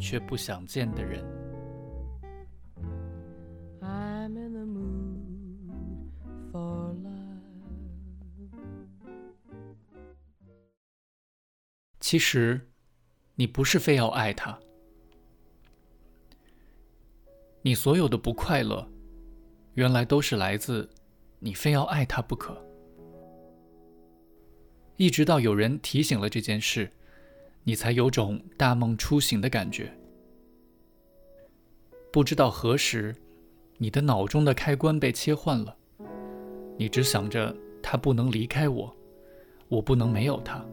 [0.00, 1.22] 却不想见的人。
[12.00, 12.60] 其实，
[13.36, 14.58] 你不是非要爱他。
[17.62, 18.90] 你所有的不快乐，
[19.74, 20.90] 原来都是来自
[21.38, 22.60] 你非要爱他不可。
[24.96, 26.90] 一直到有人提醒了这件事。
[27.62, 29.92] 你才有种大梦初醒的感觉。
[32.12, 33.14] 不知道何时，
[33.78, 35.76] 你的脑中的开关被切换了，
[36.76, 38.96] 你只想着他不能离开我，
[39.68, 40.64] 我不能没有他。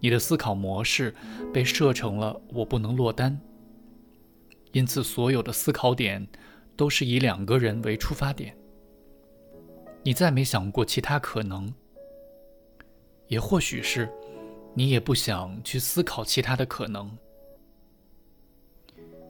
[0.00, 1.14] 你的思考模式
[1.52, 3.38] 被设成了我不能落单，
[4.72, 6.26] 因此所有的思考点
[6.76, 8.56] 都是以两个人为出发点。
[10.02, 11.72] 你再没想过其他可能，
[13.28, 14.08] 也或许是。
[14.74, 17.10] 你也不想去思考其他的可能。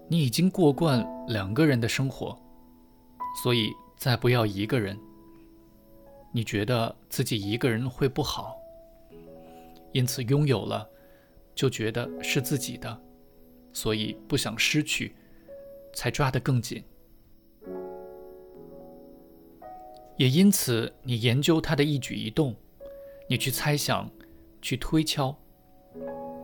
[0.08, 2.38] 你已经过惯两个人的生活，
[3.42, 4.98] 所以再不要一个人。
[6.32, 8.56] 你觉得自己一个人会不好，
[9.92, 10.88] 因此拥有了
[11.54, 13.00] 就觉得是自己的，
[13.72, 15.14] 所以不想失去，
[15.94, 16.82] 才抓得更紧。
[20.16, 22.54] 也因此，你研究他的一举一动，
[23.28, 24.08] 你去猜想。
[24.62, 25.36] 去推敲，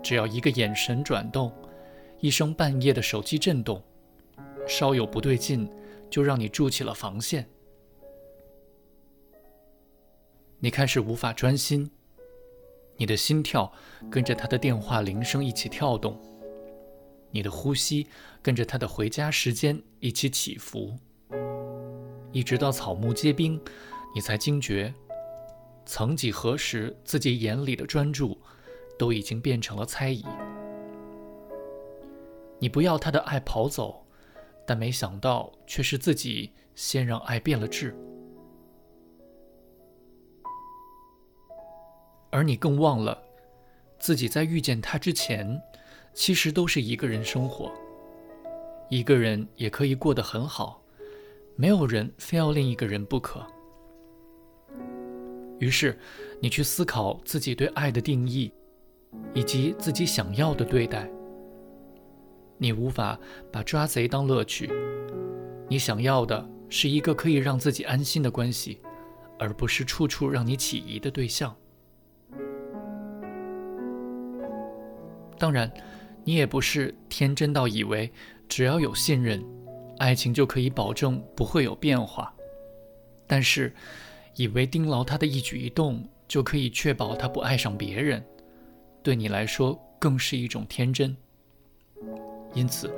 [0.02, 1.50] 只要一个眼神转动，
[2.18, 3.82] 一声半夜的手机震动，
[4.66, 5.70] 稍有不对劲，
[6.10, 7.48] 就让你筑起了防线。
[10.58, 11.88] 你开始无法专心，
[12.96, 13.72] 你的心跳
[14.10, 16.20] 跟着他的电话铃声一起跳动，
[17.30, 18.08] 你的呼吸
[18.42, 20.92] 跟着他的回家时间一起起伏，
[22.32, 23.60] 一直到草木皆兵，
[24.12, 24.92] 你才惊觉。
[25.88, 28.36] 曾几何时，自己眼里的专注，
[28.98, 30.22] 都已经变成了猜疑。
[32.58, 34.04] 你不要他的爱跑走，
[34.66, 37.96] 但没想到却是自己先让爱变了质。
[42.28, 43.18] 而你更忘了，
[43.98, 45.58] 自己在遇见他之前，
[46.12, 47.72] 其实都是一个人生活，
[48.90, 50.82] 一个人也可以过得很好，
[51.56, 53.42] 没有人非要另一个人不可。
[55.58, 55.98] 于是，
[56.40, 58.52] 你去思考自己对爱的定义，
[59.34, 61.10] 以及自己想要的对待。
[62.56, 63.18] 你无法
[63.52, 64.70] 把抓贼当乐趣，
[65.68, 68.80] 你想要的是一个可以让自己安心的关系，
[69.36, 71.56] 而不是处处让你起疑的对象。
[75.38, 75.72] 当然，
[76.22, 78.12] 你也不是天真到以为
[78.48, 79.44] 只要有信任，
[79.98, 82.32] 爱情就可以保证不会有变化。
[83.26, 83.74] 但是。
[84.36, 88.24] 以为盯牢他的一举一动就可以确保他不爱上别人，
[89.02, 91.16] 对你来说更是一种天真。
[92.54, 92.90] 因此，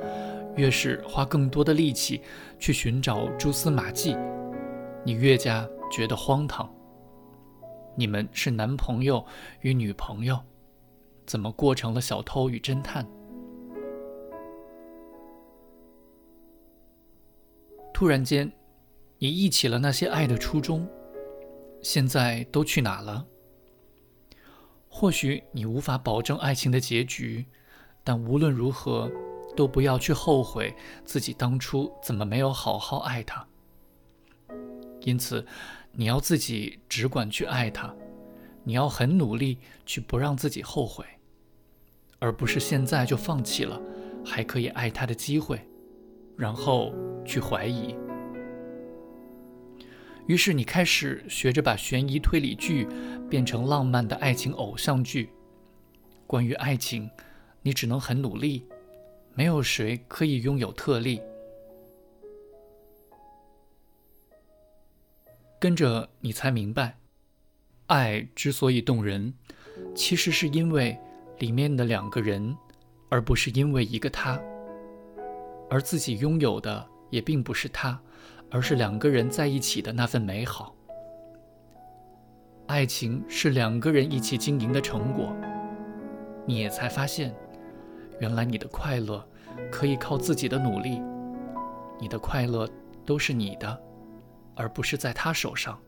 [0.55, 2.21] 越是花更多的力气
[2.59, 4.15] 去寻找蛛丝马迹，
[5.03, 6.71] 你越加觉得荒唐。
[7.95, 9.25] 你们是男朋友
[9.61, 10.39] 与女朋友，
[11.25, 13.05] 怎么过成了小偷与侦探？
[17.93, 18.51] 突然间，
[19.17, 20.87] 你忆起了那些爱的初衷。
[21.81, 23.25] 现在都去哪了？
[24.87, 27.45] 或许你无法保证爱情的结局，
[28.03, 29.09] 但无论如何，
[29.55, 30.75] 都不要去后悔
[31.05, 33.47] 自己当初怎么没有好好爱他。
[35.01, 35.45] 因此，
[35.93, 37.95] 你要自己只管去爱他，
[38.63, 41.05] 你要很努力去不让自己后悔，
[42.19, 43.81] 而不是现在就放弃了
[44.25, 45.59] 还可以爱他的机会，
[46.37, 46.93] 然后
[47.25, 47.95] 去怀疑。
[50.27, 52.87] 于是你开始学着把悬疑推理剧
[53.29, 55.29] 变成浪漫的爱情偶像剧。
[56.27, 57.09] 关于爱情，
[57.61, 58.65] 你只能很努力，
[59.33, 61.21] 没有谁可以拥有特例。
[65.59, 66.97] 跟着你才明白，
[67.87, 69.33] 爱之所以动人，
[69.93, 70.97] 其实是因为
[71.39, 72.55] 里面的两个人，
[73.09, 74.41] 而不是因为一个他。
[75.69, 78.01] 而自己拥有的也并不是他。
[78.51, 80.75] 而是两个人在一起的那份美好。
[82.67, 85.33] 爱情是两个人一起经营的成果。
[86.45, 87.33] 你也才发现，
[88.19, 89.25] 原来你的快乐
[89.71, 91.01] 可以靠自己的努力，
[91.99, 92.69] 你的快乐
[93.05, 93.81] 都是你的，
[94.55, 95.79] 而不是在他手上。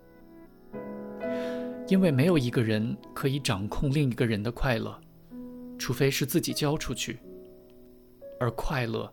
[1.88, 4.98] 因为没有一个人可以掌控另一个人的快乐，
[5.77, 7.19] 除非是自己交出去。
[8.39, 9.12] 而快乐，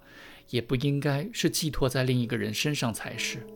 [0.50, 3.47] 也不应该是寄托在另一个人身上才是。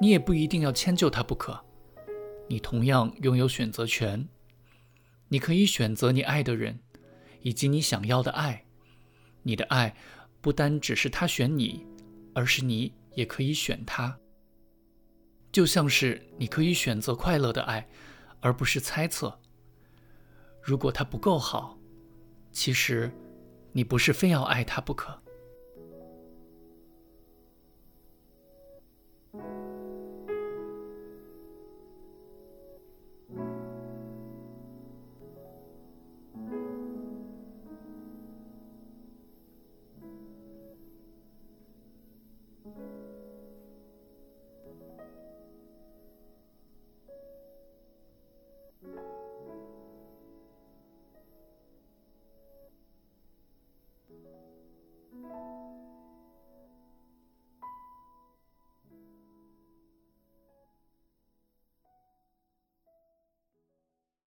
[0.00, 1.62] 你也不一定要迁就他不可，
[2.48, 4.26] 你同样拥有选择权。
[5.28, 6.80] 你可以选择你爱的人，
[7.42, 8.64] 以及你想要的爱。
[9.42, 9.94] 你的爱
[10.40, 11.86] 不单只是他选你，
[12.34, 14.18] 而是你也可以选他。
[15.52, 17.86] 就像是你可以选择快乐的爱，
[18.40, 19.38] 而不是猜测。
[20.62, 21.78] 如果他不够好，
[22.52, 23.10] 其实
[23.72, 25.20] 你不是非要爱他不可。